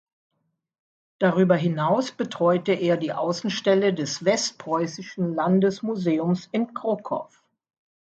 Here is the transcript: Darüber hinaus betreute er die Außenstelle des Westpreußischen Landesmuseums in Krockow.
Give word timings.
Darüber 1.19 1.55
hinaus 1.55 2.11
betreute 2.11 2.71
er 2.71 2.97
die 2.97 3.13
Außenstelle 3.13 3.93
des 3.93 4.25
Westpreußischen 4.25 5.35
Landesmuseums 5.35 6.49
in 6.51 6.73
Krockow. 6.73 7.39